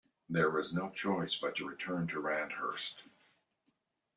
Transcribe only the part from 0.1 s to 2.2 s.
There was no choice but to return to